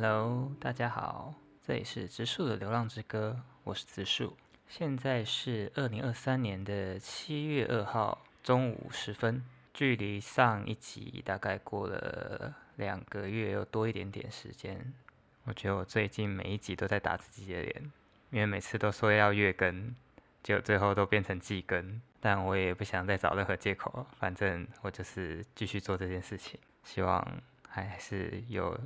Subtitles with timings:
[0.00, 4.36] Hello，大家好，这里是植树的流浪之歌，我是植树。
[4.68, 9.44] 现在是二零二三年的七月二号中午时分，
[9.74, 14.94] 距离上一集大概过了两个月又多一点点时间。
[15.42, 17.92] 我觉得我最近每一集都在打自己的脸，
[18.30, 19.92] 因为每次都说要月更，
[20.44, 22.00] 结果最后都变成季更。
[22.20, 28.78] 但我也不想再找任何借口，反正我就是继续做这件事情，希望还是有。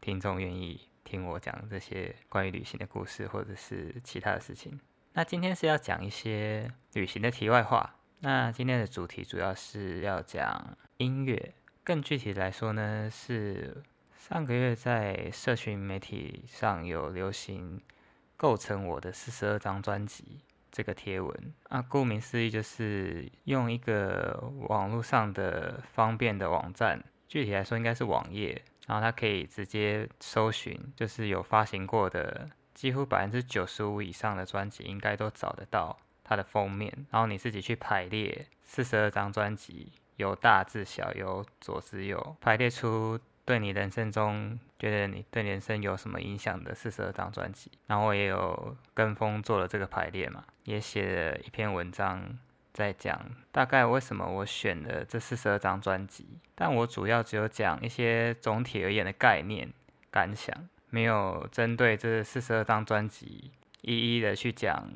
[0.00, 4.78] 听众愿意听我讲这些关于旅行的故事，或者是其他的事情。
[5.12, 7.94] 那今天是要讲一些旅行的题外话。
[8.20, 11.54] 那今天的主题主要是要讲音乐，
[11.84, 13.82] 更具体来说呢，是
[14.16, 17.80] 上个月在社群媒体上有流行
[18.36, 20.40] “构成我的四十二张专辑”
[20.72, 21.54] 这个贴文。
[21.68, 28.62] 啊，顾名思义，就是用一个网络上的方便的网站，具体来说应该是网页。
[28.86, 36.92] 然后它可以直接搜寻，就是有发行过的，几乎百分之九十五以上的专辑，应该都找得到它的封面。
[37.10, 47.70] 然后你自己去排列四十二张专辑，由大至小，由左至右，排列出对你人生中觉得你对人生有什么影响的四十二张专辑。
[47.86, 52.38] 然后我也有跟风做了这个排列嘛，也写了一篇文章。
[52.76, 53.18] 在讲
[53.50, 59.72] 大概为什么我选了这四十二张专辑，但我主要只有讲一些总体而言的概念
[60.10, 60.54] 感想，
[60.90, 64.86] 没有针对这四十二张专辑一一的去讲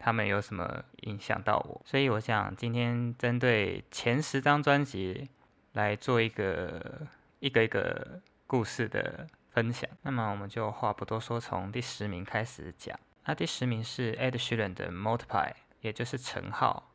[0.00, 1.80] 他们有什么影响到我。
[1.84, 5.30] 所以我想今天针对前十张专辑
[5.74, 7.06] 来做一个
[7.38, 9.88] 一个一个故事的分享。
[10.02, 12.98] 那么我们就话不多说，从第十名开始讲。
[13.24, 16.91] 那第十名是 Ed Sheeran 的 Multiply，也就是陈浩。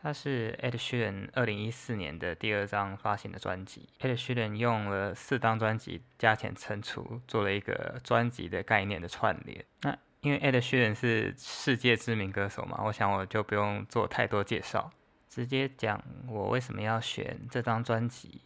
[0.00, 3.88] 它是 Ed Sheeran 二零一四年的第二张发行的专辑。
[3.98, 9.64] Ed Sheeran 用了四张专辑加减乘除，做了一个专辑的概念的串联。
[9.82, 14.92] 那因为 Ed Sheeran 是世界知名歌手嘛，我想我就不用做太多介绍，
[15.28, 18.42] 直接讲我为什么要选这张专辑。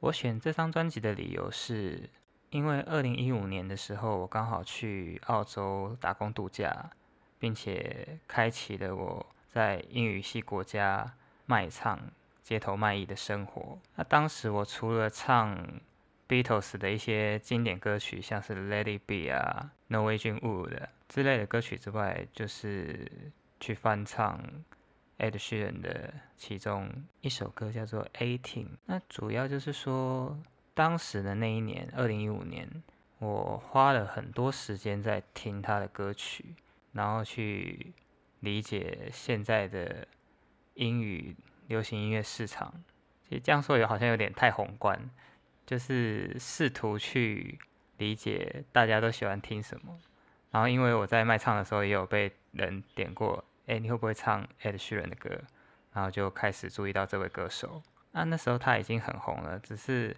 [0.00, 2.10] 我选这张专辑的理由是，
[2.50, 6.90] 因为二零一五年的时候，我刚好去澳洲打工度假，
[7.38, 9.26] 并且开启了我。
[9.52, 11.12] 在英语系国家
[11.44, 12.00] 卖唱、
[12.42, 13.78] 街头卖艺的生活。
[13.96, 15.62] 那当时我除了唱
[16.26, 23.06] Beatles 的一些经典歌曲，像是 Let It Be 啊、Norwegian Wood 之类的歌曲之外，就是
[23.60, 24.40] 去翻唱
[25.18, 26.90] Ed Sheeran 的其中
[27.20, 28.68] 一首歌，叫做 Eighteen。
[28.86, 30.38] 那主要就是说，
[30.72, 32.82] 当时的那一年，二零一五年，
[33.18, 36.54] 我花了很多时间在听他的歌曲，
[36.92, 37.92] 然后去。
[38.42, 40.06] 理解现在的
[40.74, 41.34] 英语
[41.68, 42.74] 流行音乐市场，
[43.28, 44.98] 其实这样说也好像有点太宏观，
[45.64, 47.58] 就是试图去
[47.98, 49.96] 理解大家都喜欢听什么。
[50.50, 55.40] 然后因为我在卖唱的时候也有被人点过，哎，你会不会唱 Ed Sheeran 的歌？
[55.92, 57.82] 然后就开始注意到这位歌手。
[58.10, 60.16] 那那时候他已经很红了，只是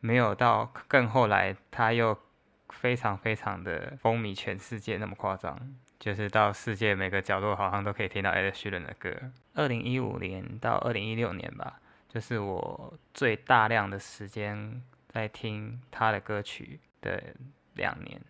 [0.00, 2.16] 没有到更后来他又
[2.68, 5.58] 非常非常的风靡全世界那么夸张。
[5.98, 9.10] 就是到世界每个角落，好像都可以听到 Ed Sheeran 的歌。
[9.54, 17.22] 二零一五年到二零一六年吧，就是我最大量的时间在听他的歌曲的
[17.74, 18.20] 两年。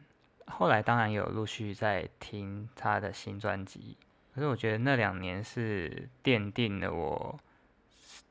[0.46, 3.96] 后来当然有陆续在听他的新专辑，
[4.34, 7.40] 可是我觉得那两年是奠定了我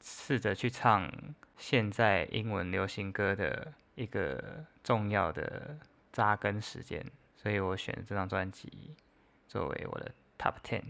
[0.01, 1.11] 试着去唱
[1.57, 5.75] 现在英文流行歌的一个重要的
[6.11, 7.03] 扎根时间，
[7.35, 8.93] 所以我选这张专辑。
[9.53, 10.81] 作为我的 Top Ten，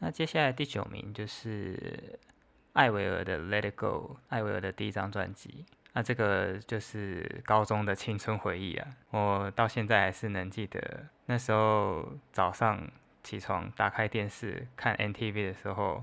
[0.00, 2.18] 那接下来第九名就是
[2.72, 5.64] 艾薇儿的《Let It Go》，艾薇儿的第一张专辑。
[5.92, 12.90] 那这个就是高中的青春回忆啊，我到现在还是能记得那时候早上
[13.22, 16.02] 起床打开电视看 NTV 的时候，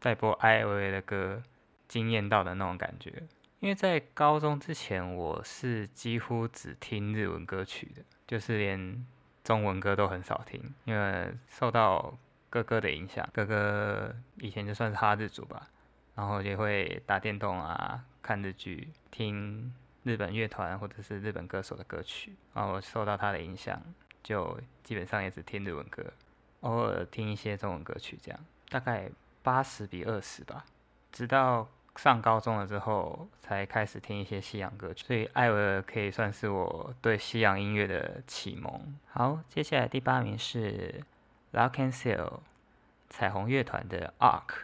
[0.00, 1.40] 在播艾薇儿的歌，
[1.86, 3.22] 惊艳到的那种感觉。
[3.60, 9.06] 因为在高中之前，我是几乎只听日文歌曲的，就是连。
[9.44, 12.16] 中文歌都很少听，因为受到
[12.48, 13.28] 哥哥的影响。
[13.32, 15.68] 哥哥以前就算是哈日族吧，
[16.14, 19.74] 然后也会打电动啊、看日剧、听
[20.04, 22.34] 日本乐团或者是日本歌手的歌曲。
[22.54, 23.82] 然后受到他的影响，
[24.22, 26.04] 就基本上也只听日文歌，
[26.60, 29.10] 偶尔听一些中文歌曲，这样大概
[29.42, 30.64] 八十比二十吧。
[31.10, 38.98] 直到上高中了之后，才开始听一些西洋歌曲，所以艾薇儿可以算是我对西洋音乐的启蒙。
[39.10, 41.02] 好，接下来第八名是
[41.52, 42.40] Lock and Seal
[43.10, 44.54] 彩虹乐团的 Arc。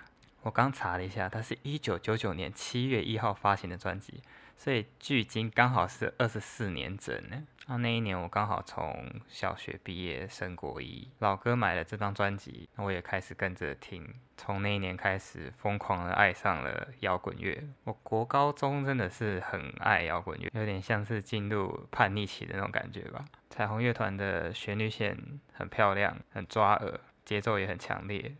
[0.43, 4.23] 我刚查了一下，它是一九九九年七月一号发行的专辑，
[4.57, 7.43] 所以距今刚好是二十四年整呢。
[7.71, 14.09] 那那一年我刚好从小学毕业升国一，老哥买了这张专辑，我也开始跟着听。
[14.39, 17.63] 从那一年开始，疯狂的爱上了摇滚乐。
[17.85, 23.23] 我国高中真的是很爱摇滚乐，有点像是进入叛逆期的那种感觉吧。
[23.51, 25.15] 彩虹乐团的旋律线
[25.53, 28.35] 很漂亮，很抓耳，节奏也很强烈。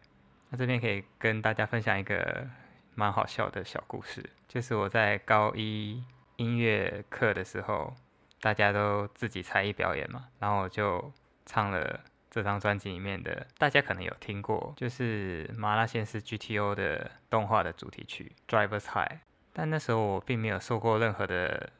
[0.49, 2.49] 那这边可以跟大家分享一个
[2.95, 6.03] 蛮好笑的小故事，就是我在高一
[6.37, 7.95] 音乐课的时候。
[8.41, 11.13] 大家都自己才艺表演嘛，然后我就
[11.45, 12.01] 唱了
[12.31, 19.17] 这张专辑里面的，大家可能有听过，就是《麻辣鲜师 GTO》的动画的主题曲《Driver's High》。
[19.53, 21.71] 但那时候我并没有受过任何的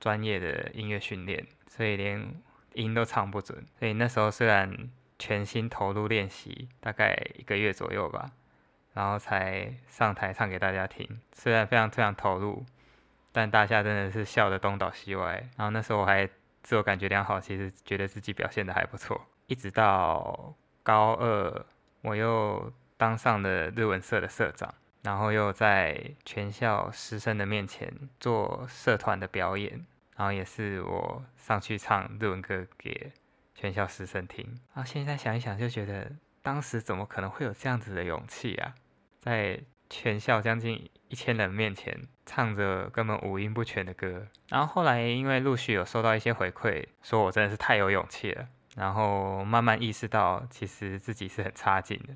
[0.00, 2.34] 专业的音乐训练，所以连
[2.72, 3.64] 音都唱不准。
[3.78, 8.32] 所以那时候虽然全心投入练习，大概一个月左右吧，
[8.94, 11.20] 然后才上台唱给大家听。
[11.32, 12.66] 虽然非常非常投入。
[13.38, 16.28] 但大家真的是笑得东倒西歪，然后那时候我还
[16.60, 19.28] 自我感觉良好，其实觉得自己表现的还不错。
[19.46, 20.52] 一直到
[20.82, 21.64] 高二，
[22.00, 29.86] 我又当上了日文社的社长，然后又在全校师生的面前做社团的表演，
[30.16, 33.12] 然后也是我上去唱日文歌给
[33.54, 34.58] 全校师生听。
[34.74, 36.10] 啊，现在想一想就觉得，
[36.42, 38.74] 当时怎么可能会有这样子的勇气啊，
[39.20, 39.60] 在。
[39.90, 48.46] 全校将近一千人面前唱着根本五音不全的歌，然后后来因为陆续有收到一些回馈，说我真的是太有勇气了，
[48.76, 52.14] 然后慢慢意识到其实自己是很差劲的，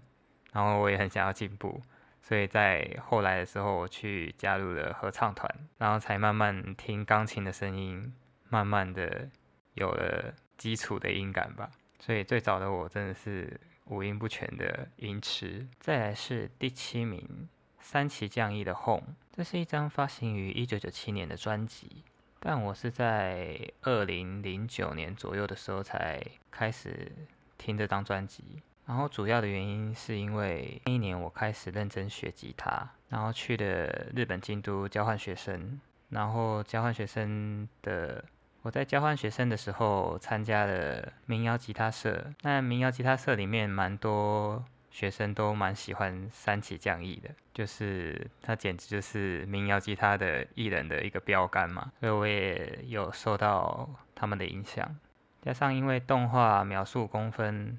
[0.53, 1.81] 然后我也很想要进步，
[2.21, 8.15] 所以在后来的时候我去加入了合唱团，然后才慢慢听钢琴的声音，
[8.51, 9.31] 慢慢的
[9.75, 11.71] 有了基础的音感吧。
[11.99, 15.67] 所以最早的我真的是五音不全的音痴。
[15.81, 17.49] 再来是第七名。
[17.83, 19.01] 三崎降一的《Home》，
[19.37, 22.05] 这是一张发行于一九九七年的专辑，
[22.41, 27.13] 但我是在二零零九年左右的时候才开始
[27.59, 28.63] 听这张专辑。
[28.87, 35.81] 然后主要的原因是因为那一年我开始认真学吉他，然后去了日本京都交换学生。
[36.09, 38.23] 然后交换学生的
[38.61, 44.63] 我在交换学生的时候参加了民谣吉他社，那民谣吉他社里面蛮多。
[44.93, 54.95] 学生都蛮喜欢三崎降义的，就是他简直就是民谣吉他的艺人的一个标杆嘛，所以我也有受到他们的影响。
[55.41, 57.79] 加上因为动画描述公分，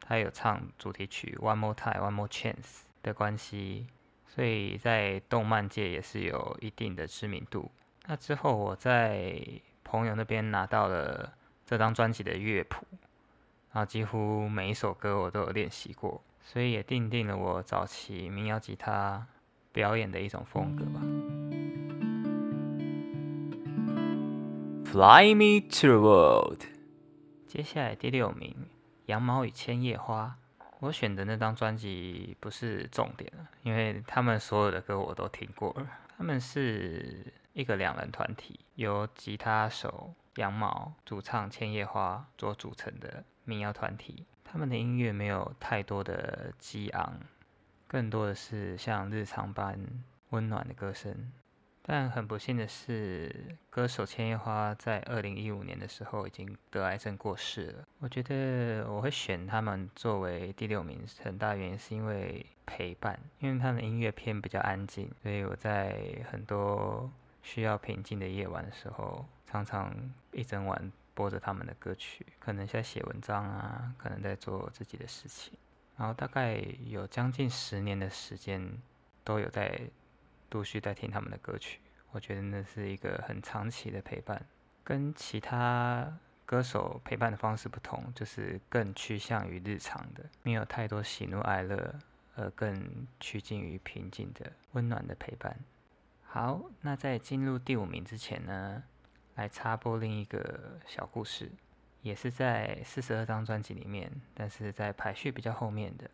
[0.00, 2.54] 他有唱主题曲《One More Time One More Chance》
[3.02, 3.86] 的关系，
[4.26, 7.70] 所以在动漫界也是有一定的知名度。
[8.06, 9.38] 那之后我在
[9.84, 11.34] 朋友那边拿到了
[11.66, 12.86] 这张专辑的乐谱，
[13.72, 16.22] 然后几乎每一首歌我都有练习过。
[16.50, 19.26] 所以也奠定了我早期民谣吉他
[19.70, 21.00] 表演的一种风格吧。
[24.86, 26.62] Fly me to the world。
[27.46, 28.56] 接下来第六名，
[29.04, 30.38] 《羊毛与千叶花》。
[30.80, 33.30] 我选的那张专辑不是重点
[33.62, 35.86] 因为他们所有的歌我都听过了。
[36.16, 44.24] 他们是一个两人团体，由吉他手羊毛、主唱千叶花所组成的民谣团体。
[44.50, 47.20] 他们的音乐没有太多的激昂，
[47.86, 49.78] 更多的是像日常般
[50.30, 51.30] 温暖的歌声。
[51.82, 57.84] 但很不幸的是，歌手千叶花在二零一五年的时候已经得癌症过世了。
[57.98, 65.98] 我觉得我会选他们作为第六名，很大原因是因为陪伴，因为他们的音乐偏比较安静，所以我在
[66.30, 67.10] 很多
[67.42, 69.94] 需要平静的夜晚的时候，常常
[70.32, 70.92] 一整晚。
[71.18, 75.58] 播着他们的歌曲，可能在写文章啊，可能在做自己的事情，
[75.96, 78.80] 然后大概有将近十年的时间，
[79.24, 79.80] 都有在
[80.52, 81.80] 陆续在听他们的歌曲。
[82.12, 84.46] 我觉得那是一个很长期的陪伴，
[84.84, 91.96] 跟其他歌手陪伴的方式不同，就是更趋向于日常的，没有太多喜怒哀乐，
[92.36, 95.58] 而更趋近于平静的温暖的陪伴。
[96.22, 98.84] 好，那在进入第五名之前呢？
[99.38, 101.48] 来插播另一个小故事，
[102.02, 106.10] 也是在四十二张专辑里面，但是在排序比较后面的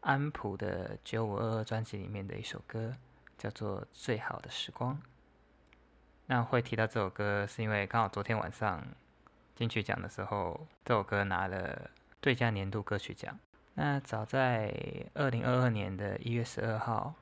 [0.00, 2.96] 安普的九五二二专辑里面的一首歌，
[3.38, 4.94] 叫做《最好的时光》。
[6.26, 8.84] 那会提到这首歌，是因为刚好昨天晚上
[9.54, 11.88] 金曲奖的时候，这首歌拿了
[12.20, 13.38] 最佳年度歌曲奖。
[13.74, 14.74] 那早在
[15.14, 17.14] 二零二二年的一月十二号，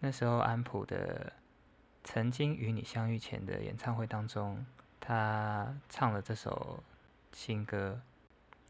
[0.00, 1.32] 那时候安普的
[2.04, 4.64] 曾经与你相遇前的演唱会当中。
[5.00, 6.82] 他唱了这首
[7.32, 8.00] 新歌，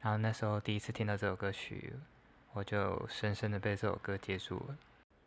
[0.01, 1.93] 然后那时候第一次听到这首歌曲，
[2.53, 4.77] 我就深深的被这首歌接住了。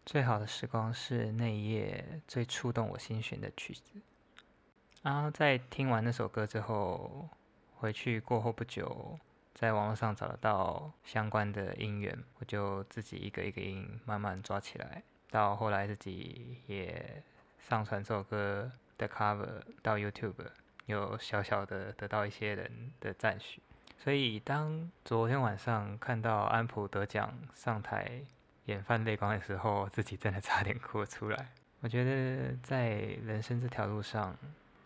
[0.05, 3.93] 最好的时光是那一夜最触动我心弦的曲子。
[5.01, 7.29] 然后在听完那首歌之后，
[7.77, 9.17] 回去过后不久，
[9.55, 15.03] 在网络上找得到相关的音源，我就自己一个一个音慢慢抓起来。
[15.29, 17.23] 到后来自己也
[17.59, 20.47] 上传这首歌的 cover 到 YouTube，
[20.85, 23.61] 有小小的得到一些人的赞许。
[23.97, 28.21] 所以当昨天晚上看到安普得奖上台，
[28.65, 31.49] 眼泛泪光的时候，自己真的差点哭出来。
[31.81, 32.89] 我觉得在
[33.25, 34.35] 人生这条路上，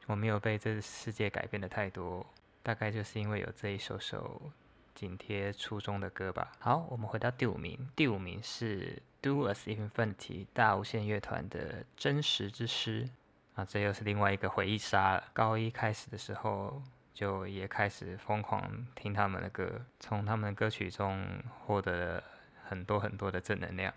[0.07, 2.25] 我没有被这世界改变的太多，
[2.63, 4.41] 大概就是因为有这一首首
[5.01, 6.51] 紧贴初中的歌吧。
[6.59, 9.01] 好，我们回到第五名，第五名是。
[9.19, 13.07] Do as Infinity 大无限乐团的真实之诗
[13.53, 15.23] 啊，这又是另外一个回忆杀了。
[15.31, 16.81] 高一开始的时候，
[17.13, 21.23] 就也开始疯狂听他们的歌，从他们的歌曲中
[21.65, 22.23] 获得
[22.63, 23.93] 很多很多的正能量。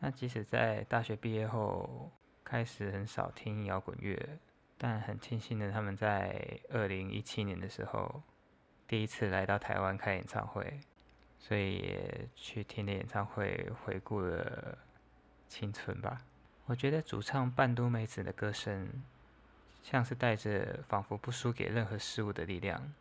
[0.00, 2.10] 那即使在大学毕业后，
[2.42, 4.20] 开始很少听摇滚乐，
[4.76, 8.20] 但很庆幸的，他们在二零一七年的时候，
[8.86, 10.80] 第一次来到台湾开演唱会。
[11.38, 14.76] 所以也去听了演唱会，回顾了
[15.48, 16.22] 青春吧。
[16.64, 18.88] 我觉得主唱半都美子的歌声，
[19.80, 22.92] 像是带着仿佛不输给任何事物的力量，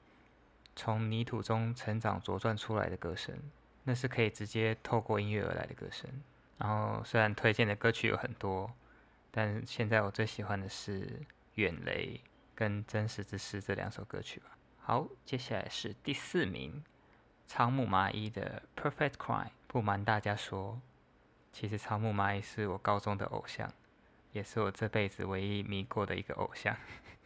[0.76, 3.36] 从泥土中成长茁壮出来的歌声，
[3.84, 6.08] 那是可以直接透过音乐而来的歌声。
[6.60, 8.72] 然后虽然推荐的歌曲有很多，
[9.32, 11.02] 但现在我最喜欢的是
[11.56, 12.22] 《远雷》
[12.54, 14.52] 跟《真实之诗》这两首歌曲吧。
[14.88, 16.84] 好，接下来是第四名。
[17.48, 20.80] 仓木麻衣的《Perfect Crime》，不瞒大家说，
[21.52, 23.68] 其实仓木麻衣是我高中的偶像，
[24.32, 26.78] 也是我这辈子唯一迷过的一个偶像，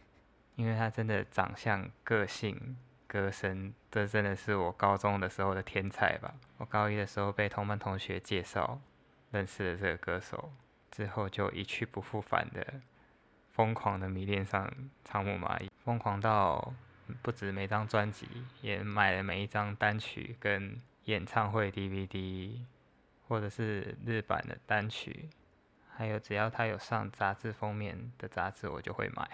[0.56, 6.32] 因为他真的长相、个性、歌声，这真的是我高中的时候的天才吧。
[6.56, 8.80] 我高一的时候被同班同学介绍
[9.32, 10.50] 认识了这个歌手，
[10.90, 12.80] 之后就一去不复返的
[13.52, 14.72] 疯狂的迷恋上
[15.04, 16.72] 仓木麻衣，疯狂到。
[17.22, 18.26] 不止每张专辑，
[18.62, 22.64] 也买了每一张单曲跟演唱会 DVD，
[23.26, 25.28] 或者是日版的单曲，
[25.94, 29.28] 还有只要他有上杂志封面的杂志，我就会买。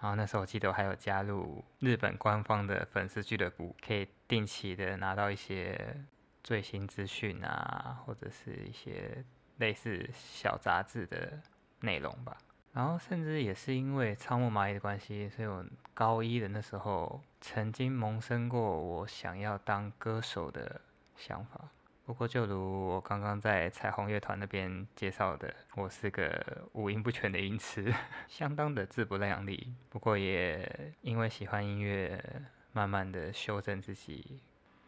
[0.00, 5.96] 然后那时候我记得我还有加入日本官方的粉丝俱乐部，可以定期的拿到一些
[6.44, 9.24] 最新资讯啊，或者是一些
[9.56, 11.40] 类似小杂志的
[11.80, 12.36] 内容吧。
[12.78, 20.80] 然后甚至也是因为仓木麻衣的关系，所以我高一的那时候曾经萌生过我想要当歌手的
[21.16, 21.68] 想法。
[22.06, 27.92] 不过就如我刚刚在彩虹乐团那边介绍的，我是个五音不全的音痴，
[28.28, 29.74] 相当的自不量力。
[29.90, 32.22] 不过也因为喜欢音乐，
[32.70, 34.40] 慢慢的修正自己，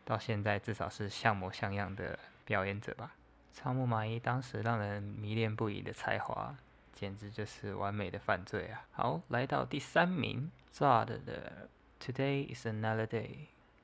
[0.04, 3.16] 到现在至少是像模像样的表演者吧。
[3.50, 6.54] 仓木麻衣当时让人迷恋不已的才华。
[6.92, 8.87] 简直就是完美的犯罪啊！
[8.92, 11.68] 好，来到第三名，Zod 的
[12.04, 13.26] 《Today Is Another Day》。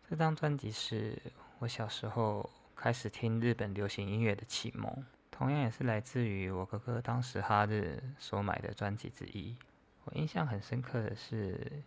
[0.08, 1.16] 这张专辑是
[1.60, 9.56] 我小时候开始听日本流行音乐的启蒙，同样也是来自于我哥哥当时哈日所买的专辑之一。
[10.04, 11.82] 我印象很深刻的是，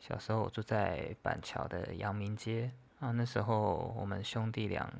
[0.00, 4.92] 小时候我住在板桥的阳明街啊，那时候我们兄弟俩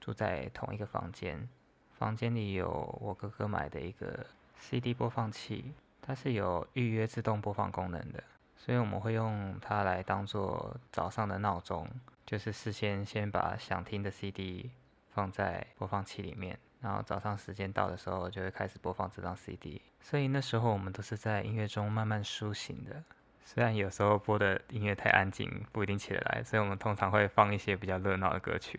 [0.00, 1.46] 住在同一个房间，
[1.98, 4.24] 房间里有我哥哥买的一个。
[4.60, 8.22] CD 播放器，它是有预约自动播放功能的，
[8.56, 11.88] 所以我们会用它来当做早上的闹钟，
[12.26, 14.70] 就是事先先把想听的 CD
[15.08, 19.80] 放在播放器里面，然后早上时间到的时候就会开始播放这张 CD。
[20.00, 23.02] 所以那时候我们都是在音乐中慢慢苏醒的，
[23.44, 28.78] 虽然有时候播的音乐太安静，不一定起得来，所以我们通常会放一些比较热闹的歌曲，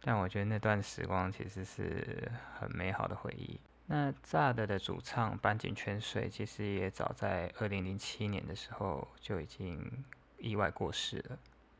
[0.00, 3.60] 但我觉得那段时光其实是很美好的回忆。
[3.88, 10.04] 那 ZAD 的主唱坂井泉水其实也早在二零零七年的时候就已经
[10.38, 11.38] 意外过世了，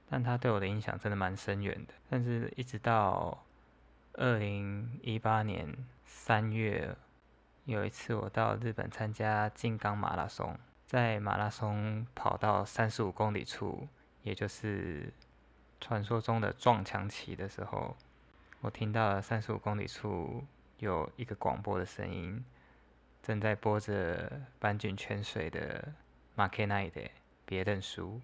[0.08, 1.94] 但他对我的影响真的蛮深远的。
[2.08, 3.44] 但是一直到
[4.12, 6.96] 二零一八年三月，
[7.64, 13.88] 有一次我到日本参加静冈马拉松，在马拉松跑到三十五公里处，
[14.22, 15.12] 也就是
[15.80, 17.96] 传说中的撞墙期的时候，
[18.60, 20.44] 我听到了三十五公里处。
[20.78, 22.44] 有一个广播的声音，
[23.22, 25.80] 正在播着坂井泉水的
[26.34, 27.02] 《马克奈的
[27.44, 28.20] 别认输》。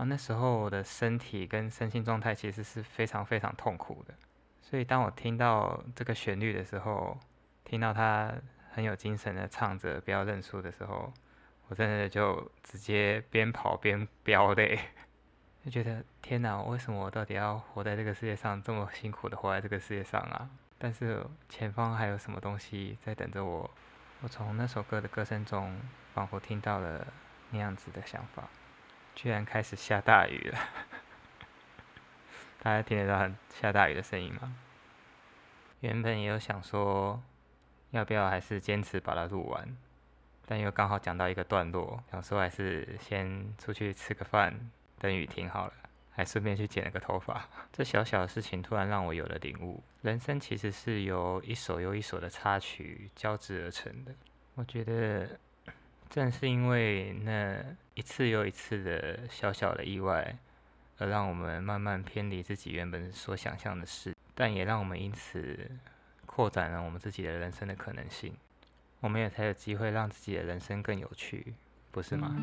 [0.00, 4.14] 啊，那时候我的身体跟身心状态其实是非常非常痛苦的。
[4.60, 7.18] 所以当我听到这个旋律的时候，
[7.64, 8.34] 听到他
[8.70, 11.12] 很有精神的唱着“不要认输”的时候，
[11.68, 14.78] 我真的就直接边跑边飙泪，
[15.64, 20.50] 就觉得天哪，为什么我到底要活在这个世界上，这么辛苦的活在这个世界上啊？
[20.78, 23.70] 但是前方还有什么东西在等着我？
[24.22, 25.80] 我从那首歌的歌声中，
[26.14, 27.06] 仿佛听到了
[27.50, 28.48] 那样子的想法。
[29.14, 30.58] 居然开始下大雨了，
[32.62, 34.56] 大家听得到下大雨的声音吗？
[35.80, 37.22] 原本也有想说，
[37.90, 39.76] 要不要还是坚持把它录完，
[40.46, 45.72] 但又刚好讲到一个段落，想说还是先出去吃个饭，等雨停好了，
[46.16, 47.48] 还顺便去剪了个头发。
[47.72, 54.12] 这小小的事情突然让我有了领悟：人生其实是由一首又一首的插曲交织而成的。
[54.54, 55.38] 我觉得。
[56.08, 57.60] 正是因为那
[57.94, 60.38] 一次又一次的小小的意外，
[60.98, 65.68] 而让我们慢慢偏离自己原本所想象的事，但也让我们因此
[66.24, 68.36] 扩展了我们自己的人生的可能性。
[69.00, 71.54] 我们也才有机会让自己的人生更有趣，
[71.90, 72.36] 不是吗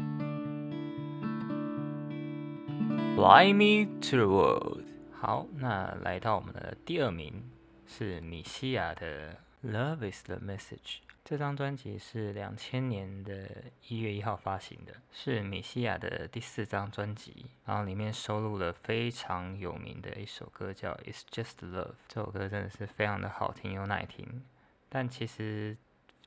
[3.24, 4.84] ？Fly me to the world。
[5.13, 7.50] 好，那来到我们的第二名
[7.88, 9.32] 是米西亚的
[9.63, 10.98] 《Love Is the Message》。
[11.24, 13.50] 这张专辑是两千年的
[13.88, 21.92] 一月一号发行的，是米西亚的第四张专辑，然后里面收录了非常有名的一首歌，叫《It's Just Love》。
[22.10, 24.44] 这首歌真的是非常的好听又耐听，
[24.89, 25.77] 但其实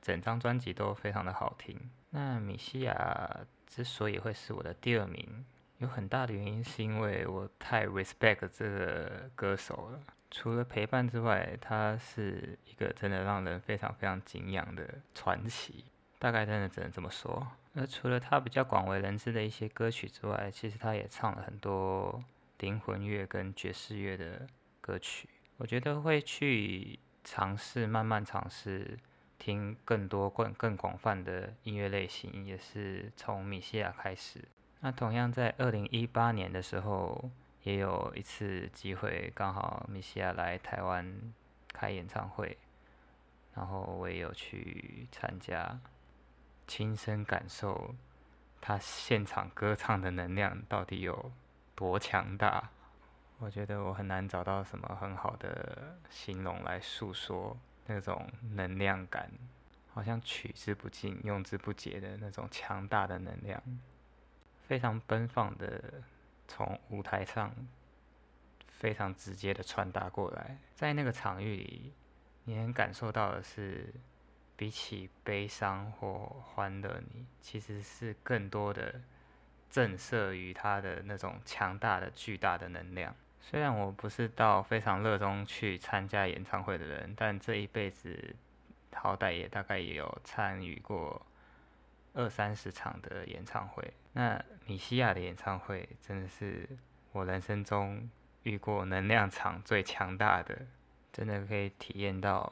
[0.01, 1.91] 整张专辑都非常的好听。
[2.09, 5.45] 那米西亚之所以会是我的第二名，
[5.79, 9.99] 有很大的原因是因为我太 respect 这个歌手了。
[10.29, 15.85] 除了陪伴之外，他是一个真的让人非常非常敬仰的传奇，
[16.19, 17.47] 大概真的只能这么说。
[17.75, 22.21] 而除了他比较广为人知的一些歌曲之外，其实他也唱了很多
[22.59, 24.47] 灵魂乐跟爵士乐的
[24.81, 25.29] 歌曲。
[25.57, 28.97] 我觉得会去尝试，慢慢尝试
[29.37, 34.43] 听更多更更广泛的音乐类型，也是从米歇亚开始。
[34.79, 37.29] 那同样在二零一八年的时候。
[37.63, 41.05] 也有一次机会，刚好米西亚来台湾
[41.73, 42.57] 开演唱会，
[43.53, 45.77] 然后我也有去参加，
[46.65, 47.93] 亲身感受
[48.61, 51.29] 他现场歌唱的能量到底有
[51.75, 52.69] 多强大。
[53.39, 59.29] 我觉得我很难找到什么很好的形容来诉说那种能量感，
[59.93, 63.61] 好像取之不尽、用之不竭的那种强大的能量，
[64.67, 65.81] 非常奔放的。
[66.49, 67.53] 从舞台上
[68.69, 71.91] 非常直接的传达过来，在那个场域里，
[72.45, 73.93] 你能感受到的是，
[74.55, 79.01] 比起悲伤或欢乐，你其实是更多的
[79.69, 83.13] 震慑于他的那种强大的、巨大的能量。
[83.41, 88.33] 虽然我不是到非常热衷去参加演唱会的人，但这一辈子
[88.93, 91.21] 好歹也大概也有参与过
[92.13, 93.93] 二三十场的演唱会。
[94.17, 96.67] 那米西亚的演唱会真的是
[97.11, 98.09] 我人生中
[98.41, 100.57] 遇过能量场最强大的，
[101.13, 102.51] 真的可以体验到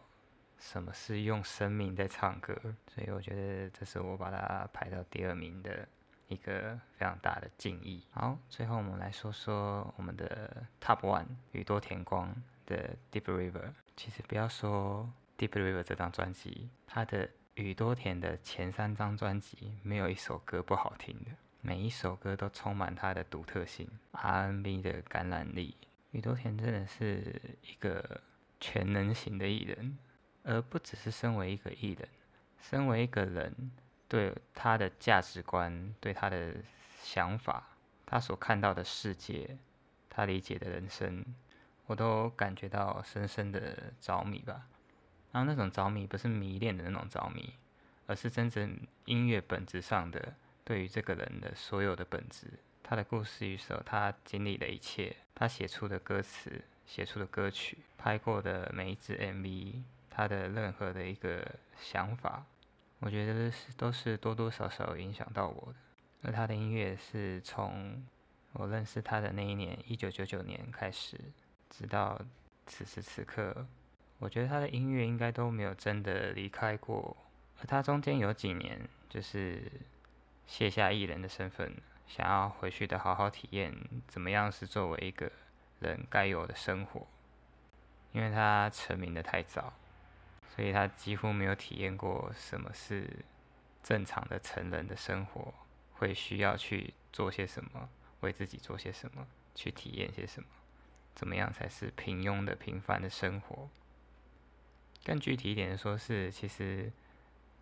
[0.60, 2.54] 什么是用生命在唱歌，
[2.88, 5.88] 所以我觉得这是我把它排到第二名的
[6.28, 8.04] 一个非常大的敬意。
[8.12, 12.32] 好，最后我们来说说我们的 Top One 宇多田光
[12.67, 13.73] 的 Deep River。
[13.95, 21.32] 其实不要说 Deep River 这张专辑，它的宇多田的前三张专辑没有一首歌不好听的。
[21.65, 25.75] 每一首歌都充满它的独特性，R&B 的感染力。
[26.12, 28.21] 宇多田真的是一个
[28.60, 29.97] 全能型的艺人，
[30.43, 32.08] 而不只是身为一个艺人，
[32.62, 33.71] 身为一个人，
[34.08, 36.54] 对他的价值观、对他的
[37.01, 37.63] 想法、
[38.06, 39.58] 他所看到的世界、
[40.08, 41.25] 他理解的人生，
[41.88, 44.67] 我都感觉到深深的着迷吧。
[45.32, 47.56] 然后那种着迷不是迷恋的那种着迷，
[48.06, 50.36] 而是真正音乐本质上的。
[50.65, 52.47] 对于这个人的所有的本质，
[52.82, 61.45] 他的故事与手，他经历的一切，他写出的歌词、写出的歌曲、拍过的每一支 MV，他的任何的一个
[61.80, 62.43] 想法，
[62.97, 65.75] 我觉得是都是多多少少影响到我的。
[66.23, 68.04] 而他的音乐是从
[68.54, 71.15] 我认识他的那一年，一九九九年开始，
[71.69, 72.19] 直到
[72.65, 73.67] 此时此刻，
[74.17, 77.15] 我觉得他的音乐应该都没有真的离开过。
[77.60, 79.62] 而他中间有几年就是。
[80.48, 81.76] 卸下艺人的身份，
[82.08, 83.76] 想要回去的好好体验
[84.08, 85.32] 怎么样是作为一个
[85.80, 87.08] 人该有的生活。
[88.12, 89.74] 因为他成名的太早，
[90.56, 93.26] 所以他几乎没有体验过什么是
[93.84, 95.54] 正常的成人的生活，
[95.96, 97.90] 会需要去做些什么，
[98.22, 100.48] 为自己做些什么，去体验些什么，
[101.14, 103.68] 怎么样才是平庸的平凡的生活。
[105.04, 106.92] 更具体一点的说，是其实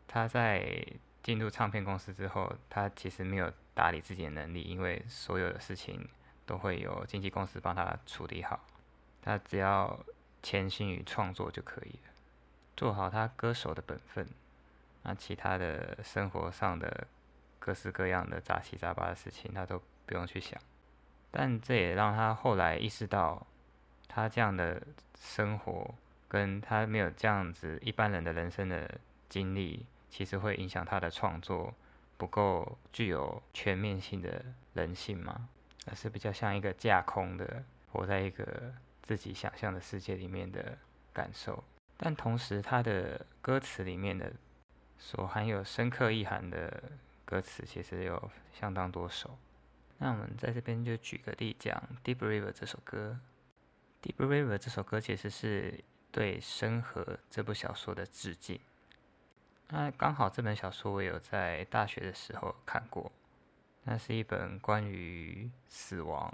[0.08, 0.86] 他在。
[1.24, 6.08] 进入唱片公司之后，他其实没有打理自己的能力，因为所有的事情
[6.46, 8.60] 都会有经纪公司帮他处理好，
[9.22, 9.98] 他只要
[10.42, 12.12] 潜心于创作就可以了，
[12.76, 14.28] 做好他歌手的本分，
[15.04, 17.08] 那其他的生活上的
[17.58, 20.60] 各式各样的杂七杂八的事情，他都不用去想。
[21.32, 23.48] 但这也让他后来意识到，
[24.08, 24.80] 他这样的
[25.18, 25.96] 生活，
[26.28, 31.74] 跟他没有这样子一般人的人生的经历，其实会影响他的创作
[32.18, 34.46] 不够具有全面性的
[34.76, 35.50] 人性吗？
[35.88, 38.72] 而是比较像一个架空的，活在一个
[39.02, 40.78] 自己想象的世界里面的
[41.12, 41.64] 感受。
[41.98, 44.32] 但同时，他的歌词里面的
[45.00, 46.92] 所含有深刻意涵的
[47.26, 49.36] 歌词，其实有相当多首。
[49.98, 53.20] 那我们在这边就举个例讲《Deep River》这首歌，
[54.08, 58.60] 《Deep River》这首歌其实是对《深河》这部小说的致敬。
[59.70, 63.12] 那刚好这本小说我有在大学的时候看过，
[63.84, 66.34] 那是一本关于死亡、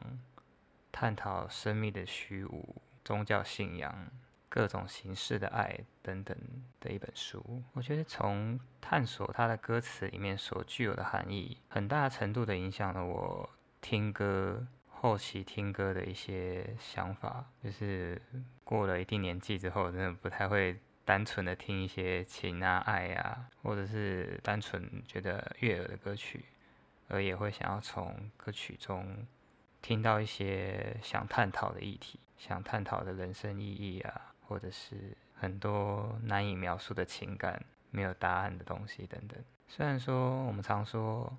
[0.91, 4.09] 探讨生命的虚无、宗教信仰。
[4.51, 6.35] 各种形式的爱等等
[6.79, 13.47] 的一本书，我觉得从探索它的歌词里面所具有的含义，很大程度的影响了我
[13.79, 17.45] 听歌后期听歌的一些想法。
[17.63, 18.19] 就是
[18.63, 26.45] 过了一定年纪之后，真的不太会单纯的听一些情啊、爱啊，或者是单纯觉得悦耳的歌曲，
[27.07, 29.25] 而也会想要从歌曲中
[29.81, 34.21] 听到一些想探讨的议题，想探讨的人生意义啊。
[34.41, 39.35] 或者是很多难以描述的情感，没有答案的东西等等。
[39.67, 41.35] 虽然说我们常说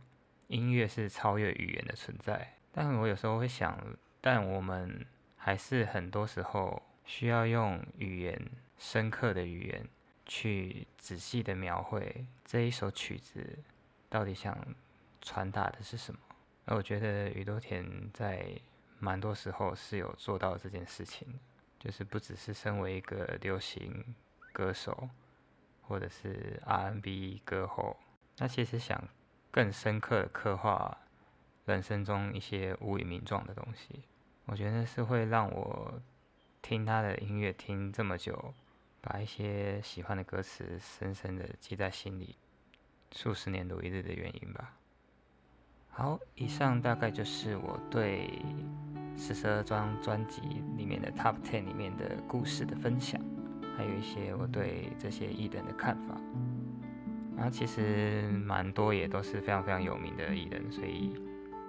[0.48, 3.78] 音乐是超越语言的存在，但我有时候会想，
[4.20, 5.06] 但我们
[5.36, 8.40] 还是很多时候需要用语言
[8.80, 9.86] 深刻的语言
[10.26, 13.60] 去仔细的描绘这一首曲子
[14.08, 14.58] 到底想
[15.22, 16.18] 传达的是什么。
[16.64, 18.58] 而我觉得宇多田在
[18.98, 21.38] 蛮多时候是有做到这件事情。
[21.78, 24.14] 就是不只是身为一个流行
[24.52, 25.08] 歌手，
[25.80, 27.96] 或者是 R N B 歌后，
[28.36, 29.08] 那其实想
[29.50, 30.98] 更深刻的刻画
[31.64, 34.02] 人生中一些无以名状的东西，
[34.44, 36.02] 我觉得是会让我
[36.60, 38.52] 听他的音乐听这么久，
[39.00, 42.36] 把一些喜欢的歌词深深的记在心里，
[43.12, 44.76] 数十年如一日的原因吧。
[45.90, 48.30] 好，以上大概就是我对。
[49.16, 50.40] 四十二张专辑
[50.78, 53.20] 里面的 Top Ten 里面的故事的分享，
[53.76, 56.18] 还有一些我对这些艺人的看法。
[57.36, 61.12] 然后其实蛮多也都是非常非常有名的艺人，所以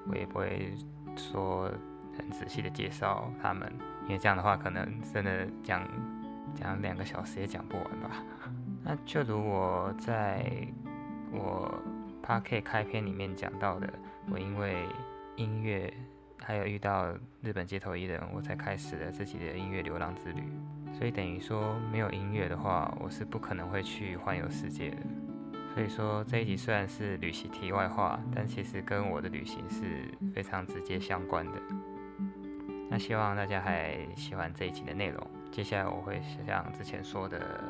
[0.08, 0.74] 我也不会
[1.18, 1.70] 说
[2.18, 3.70] 很仔细的介绍他们，
[4.04, 5.86] 因为这样的话可能真的讲
[6.56, 8.24] 讲两个小时也讲不完吧。
[8.84, 10.46] 那就如我在
[11.32, 11.74] 我
[12.22, 13.92] p a r k 开篇里面讲到的，
[14.32, 14.86] 我因为
[15.36, 15.94] 音乐。
[16.44, 17.06] 还有遇到
[17.44, 20.42] 日本街头艺人，我才开始了自己的音乐流浪之旅。
[20.92, 24.98] 所以等于说，没有音乐的话，我是不可能会去环游世界的。
[25.76, 31.62] 所以说这一集虽然是旅行题外话，但其实跟我的旅行是非常直接相关的。
[32.90, 35.26] 那希望大家还喜欢这一集的内容。
[35.52, 37.62] 接下来我会像之前说的，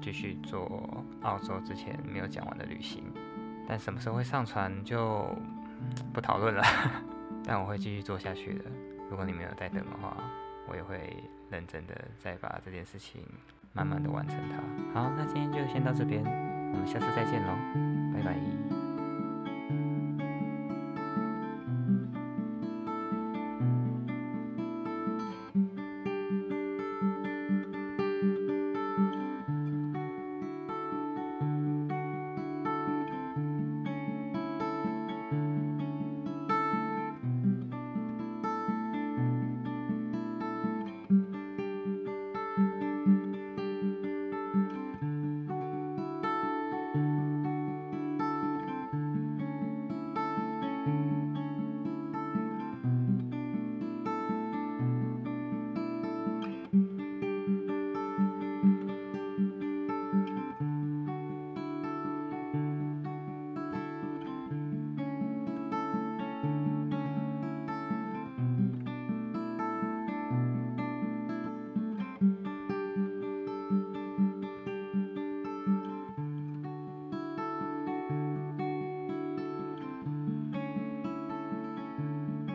[0.00, 3.04] 继续做澳洲之前没有讲完的旅行。
[3.68, 5.26] 但什么时候会上传就
[6.12, 6.62] 不讨论了。
[7.44, 8.64] 但我会继续做下去的。
[9.10, 10.16] 如果你没有在等的话，
[10.68, 11.16] 我也会
[11.50, 13.22] 认真的再把这件事情
[13.72, 15.00] 慢慢的完成它。
[15.00, 16.24] 好，那今天就先到这边，
[16.72, 17.54] 我们下次再见喽，
[18.14, 18.75] 拜拜。